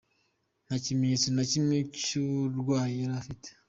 Nta 0.65 0.75
kimenyetso 0.83 1.27
na 1.35 1.43
kimwe 1.51 1.77
cy’uburwayi 2.01 2.95
yari 3.01 3.13
afite. 3.21 3.47